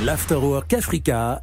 [0.00, 1.40] L'Afterwork Africa,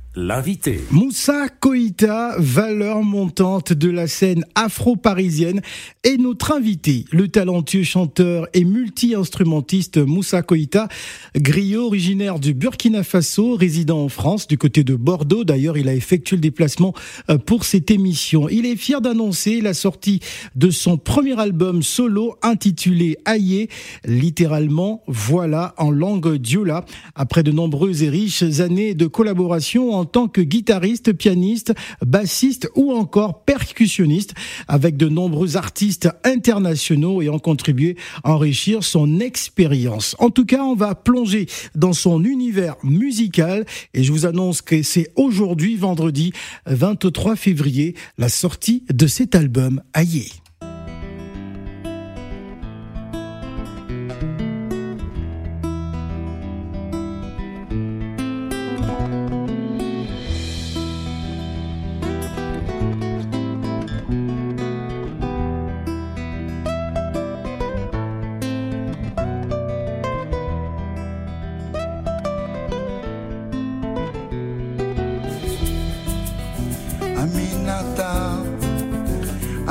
[0.92, 5.62] Moussa Koïta, valeur montante de la scène afro-parisienne,
[6.04, 7.06] est notre invité.
[7.14, 10.90] Le talentueux chanteur et multi-instrumentiste Moussa Koïta,
[11.38, 15.46] griot originaire du Burkina Faso, résident en France, du côté de Bordeaux.
[15.46, 16.94] D'ailleurs, il a effectué le déplacement
[17.30, 18.50] euh, pour cette émission.
[18.50, 20.20] Il est fier d'annoncer la sortie
[20.56, 23.70] de son premier album solo intitulé Aïe,
[24.04, 26.84] littéralement voilà en langue diola.
[27.16, 31.74] Après de nombreuses et riches années de collaboration tant que guitariste, pianiste,
[32.06, 34.34] bassiste ou encore percussionniste
[34.68, 40.16] avec de nombreux artistes internationaux et ont contribué à enrichir son expérience.
[40.20, 44.84] En tout cas, on va plonger dans son univers musical et je vous annonce que
[44.84, 46.34] c'est aujourd'hui, vendredi
[46.66, 50.41] 23 février, la sortie de cet album Aïe.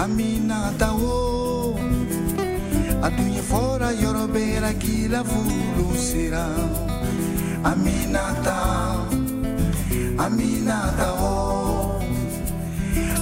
[0.02, 1.74] amina tao
[3.06, 5.88] atunye fora yorobera kila vulu
[7.64, 7.74] a
[10.36, 11.34] mina da o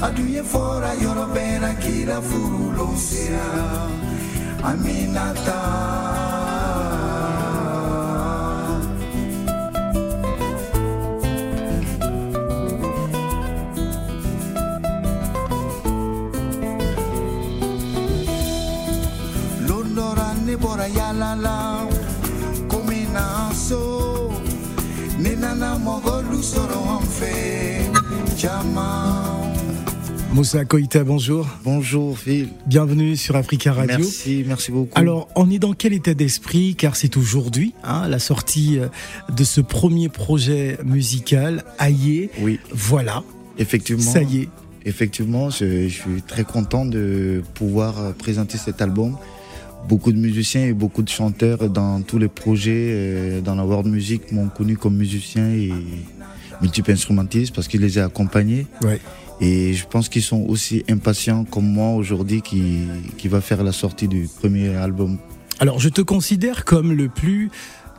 [0.07, 3.49] a dunha fora yorobera kila vulu sira
[4.71, 6.28] amina tao
[20.57, 21.87] bɔra yala la
[22.69, 24.31] komi na so
[25.19, 29.55] ne nana mɔgɔlu sɔrɔ an fɛ caman.
[30.33, 31.47] Moussa Koïta, bonjour.
[31.65, 32.49] Bonjour Phil.
[32.67, 33.97] Bienvenue sur Africa Radio.
[33.99, 34.93] Merci, merci beaucoup.
[34.95, 38.89] Alors, on est dans quel état d'esprit Car c'est aujourd'hui hein, la sortie euh,
[39.35, 42.29] de ce premier projet musical, Aïe.
[42.43, 43.25] oui, Voilà,
[43.59, 44.03] effectivement.
[44.03, 44.49] ça y est.
[44.85, 49.17] Effectivement, je, je suis très content de pouvoir euh, présenter cet album.
[49.87, 53.87] Beaucoup de musiciens et beaucoup de chanteurs dans tous les projets euh, dans la world
[53.87, 55.73] music m'ont connu comme musicien et
[56.61, 58.67] multiple instrumentiste parce je les ai accompagnés.
[58.83, 59.01] Ouais.
[59.41, 62.81] Et je pense qu'ils sont aussi impatients comme moi aujourd'hui qui,
[63.17, 65.19] qui va faire la sortie du premier album.
[65.61, 67.51] Alors, je te considère comme le plus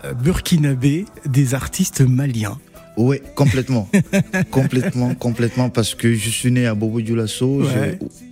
[0.04, 2.58] euh, burkinabé des artistes maliens.
[2.98, 3.90] Ouais, complètement.
[4.52, 7.62] complètement, complètement, parce que je suis né à Bobo Dioulasso.
[7.64, 7.98] Ouais.
[8.02, 8.29] Je,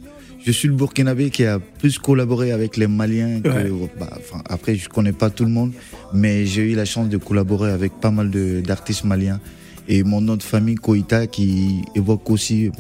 [0.47, 3.41] je suis le Burkinabé qui a plus collaboré avec les Maliens.
[3.41, 3.89] Que, Ouais.
[3.99, 5.73] bah, enfin, après, je connais pas tout le monde,
[6.13, 8.31] mais j'ai eu la chance de collaborer avec pas mal
[8.61, 9.41] d'artistes maliens.
[9.89, 12.71] Et mon nom de famille, Koïta, qui évoque aussi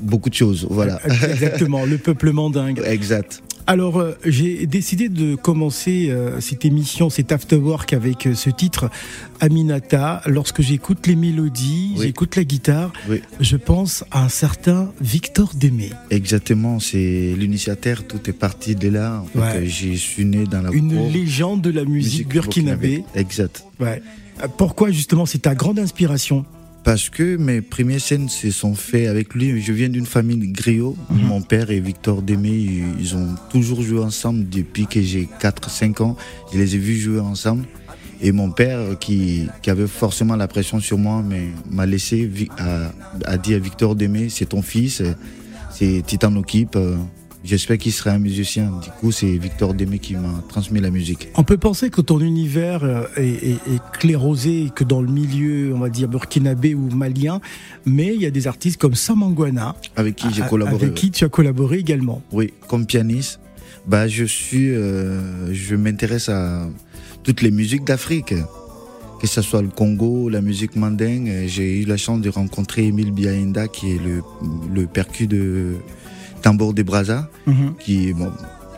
[0.00, 0.66] beaucoup de choses.
[0.68, 0.98] Voilà.
[1.04, 2.82] Exactement, le peuple mandingue.
[2.84, 3.42] exact.
[3.70, 8.88] Alors, euh, j'ai décidé de commencer euh, cette émission, cet afterwork avec euh, ce titre,
[9.40, 10.22] Aminata.
[10.24, 12.06] Lorsque j'écoute les mélodies, Oui.
[12.06, 13.20] j'écoute la guitare, Oui.
[13.40, 15.90] je pense à un certain Victor Démé.
[16.08, 16.80] Exactement.
[16.80, 18.04] C'est l'initiateur.
[18.06, 19.22] Tout est parti de là.
[19.22, 19.66] En fait, Ouais.
[19.66, 23.04] Je suis né dans la Une cour- légende de la musique, burkinabé.
[23.14, 23.64] Exact.
[23.80, 24.00] Ouais.
[24.56, 26.46] Pourquoi justement c'est ta grande inspiration?
[26.84, 29.60] Parce que mes premières scènes se sont faites avec lui.
[29.60, 30.96] Je viens d'une famille de griot.
[31.10, 36.16] Mon père et Victor Démé, ils ont toujours joué ensemble depuis que j'ai 4-5 ans.
[36.52, 37.64] Je les ai vus jouer ensemble.
[38.20, 42.90] Et mon père, qui, qui avait forcément la pression sur moi, mais m'a laissé, a,
[43.24, 45.02] a dit à Victor Démé, c'est ton fils,
[45.70, 46.76] c'est Titan Okip.
[47.44, 48.70] J'espère qu'il sera un musicien.
[48.82, 51.28] Du coup, c'est Victor Démé qui m'a transmis la musique.
[51.36, 55.72] On peut penser que ton univers euh, est, est, est clérosé que dans le milieu,
[55.74, 57.40] on va dire burkinabé ou malien,
[57.86, 60.84] mais il y a des artistes comme Samangwana, Avec qui j'ai collaboré.
[60.86, 62.22] avec qui tu as collaboré également.
[62.32, 63.38] Oui, comme pianiste,
[63.86, 66.68] bah je suis, euh, je m'intéresse à
[67.22, 68.34] toutes les musiques d'Afrique,
[69.20, 71.44] que ce soit le Congo, la musique mandingue.
[71.46, 74.22] J'ai eu la chance de rencontrer Emile Biaenda, qui est le,
[74.74, 75.74] le percu de
[76.42, 77.74] Tambour des Brazza, Mhm.
[77.78, 78.30] qui bon,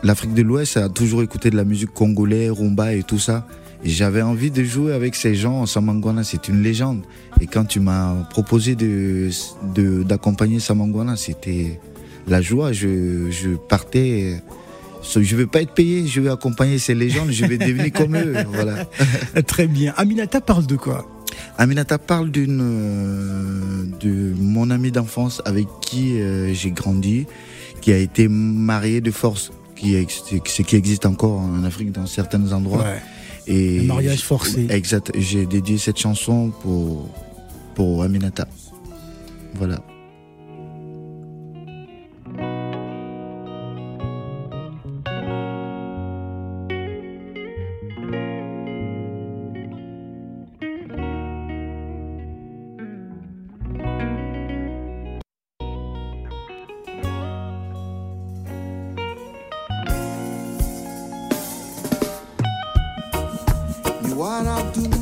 [0.03, 3.47] l'Afrique de l'Ouest a toujours écouté de la musique congolaise, rumba et tout ça.
[3.83, 5.65] Et j'avais envie de jouer avec ces gens.
[5.65, 7.01] Samangwana, c'est une légende.
[7.39, 9.29] Et quand tu m'as proposé de
[9.73, 11.79] de- d'accompagner Samangwana, c'était
[12.27, 12.71] la joie.
[12.73, 14.41] Je, je partais.
[15.15, 18.33] Je vais pas être payé, je vais accompagner ces légendes, je vais devenir comme eux.
[18.53, 18.85] Voilà.
[19.47, 19.93] Très bien.
[19.97, 21.09] Aminata parle de quoi?
[21.57, 27.27] Aminata parle d'une euh, de mon ami d'enfance avec qui euh, j'ai grandi,
[27.81, 32.51] qui a été marié de force, qui ce qui existe encore en Afrique dans certains
[32.51, 32.83] endroits.
[32.83, 33.01] Ouais.
[33.47, 34.67] Et Le mariage forcé.
[34.69, 35.11] Exact.
[35.17, 37.09] J'ai dédié cette chanson pour,
[37.75, 38.47] pour Aminata.
[39.55, 39.83] Voilà.
[64.21, 65.00] what I do.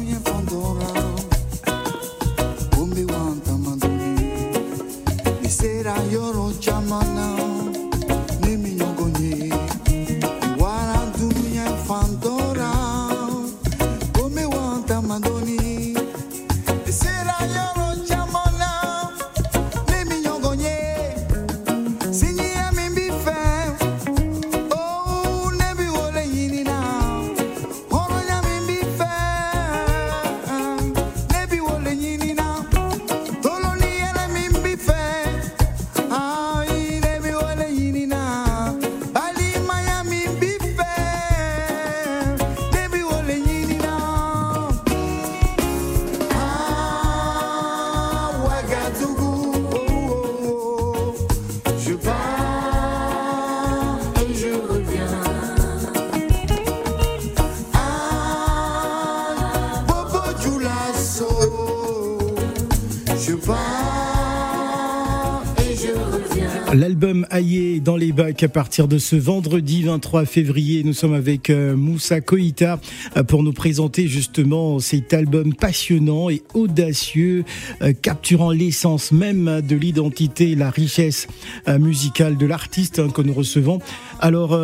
[66.74, 70.84] L'album Aïe dans les bacs à partir de ce vendredi 23 février.
[70.84, 72.80] Nous sommes avec euh, Moussa Koïta
[73.18, 77.44] euh, pour nous présenter justement cet album passionnant et audacieux,
[77.82, 81.28] euh, capturant l'essence même de l'identité et la richesse
[81.68, 83.80] musicale de l'artiste hein, que nous recevons.
[84.20, 84.60] Alors,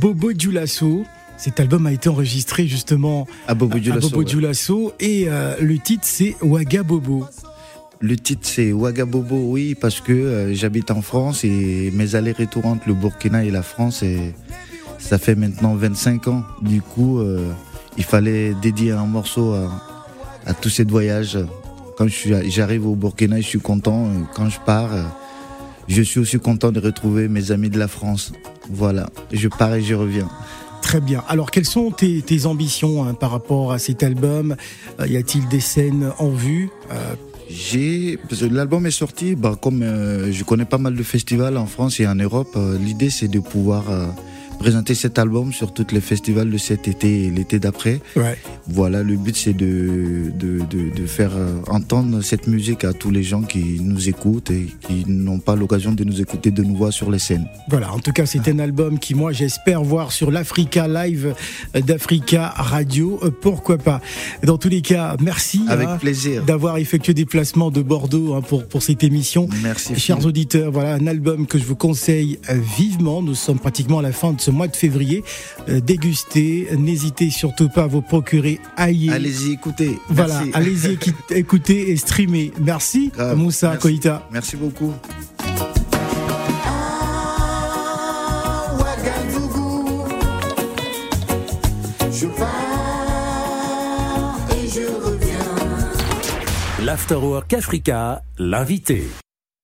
[0.00, 1.04] Bobo Dioulasso,
[1.38, 4.24] cet album a été enregistré justement À Bobo à ouais.
[4.24, 5.28] Dioulasso et
[5.60, 7.26] le titre c'est Ouaga Bobo.
[8.02, 12.88] Le titre c'est Ouagabobo, oui, parce que euh, j'habite en France et mes allers-retours entre
[12.88, 14.34] le Burkina et la France, et
[14.98, 16.42] ça fait maintenant 25 ans.
[16.62, 17.52] Du coup, euh,
[17.96, 21.38] il fallait dédier un morceau à, tous ces voyages.
[21.96, 24.06] Quand j'arrive au Burkina, je suis content.
[24.06, 24.90] Euh, Quand je pars,
[25.86, 28.32] je suis aussi content de retrouver mes amis de la France.
[28.68, 30.28] Voilà, je pars et je reviens.
[30.82, 31.22] Très bien.
[31.28, 34.56] Alors, quelles sont tes, ambitions hein, par rapport à cet album?
[35.06, 36.68] Y a-t-il des scènes en vue?
[37.48, 38.18] J'ai,
[38.50, 42.06] l'album est sorti, bah, comme euh, je connais pas mal de festivals en France et
[42.06, 44.06] en Europe, euh, l'idée c'est de pouvoir euh,
[44.62, 48.00] présenter cet album sur tous les festivals de cet été et l'été d'après.
[48.14, 48.38] Ouais.
[48.68, 53.10] Voilà, le but c'est de, de, de, de faire euh, entendre cette musique à tous
[53.10, 56.76] les gens qui nous écoutent et qui n'ont pas l'occasion de nous écouter de nous
[56.76, 57.46] voir sur les scènes.
[57.70, 57.92] Voilà.
[57.92, 61.34] En tout cas, c'est un album qui, moi, j'espère voir sur l'Africa Live
[61.74, 63.18] d'Africa Radio.
[63.24, 64.00] Euh, Pourquoi pas?
[64.44, 66.44] Dans tous les cas, merci Avec hein, plaisir.
[66.44, 69.48] d'avoir effectué des placements de Bordeaux hein, pour pour cette émission.
[69.64, 69.96] Merci.
[69.96, 73.22] Chers auditeurs, voilà un album que je vous conseille euh, vivement.
[73.22, 75.24] Nous sommes pratiquement à la fin de ce mois de février.
[75.68, 79.10] Euh, dégustez, n'hésitez surtout pas à vous procurer Aïe.
[79.10, 79.98] Allez-y, écoutez.
[80.08, 80.98] Voilà, allez-y
[81.30, 82.52] écoutez et streamez.
[82.60, 83.36] Merci Grave.
[83.36, 83.82] Moussa Merci.
[83.82, 84.28] Koïta.
[84.32, 84.92] Merci beaucoup.
[88.78, 90.04] Ouagadougou.
[92.12, 96.84] Je pars et je reviens.
[96.84, 99.04] L'Afterwork Africa, l'invité.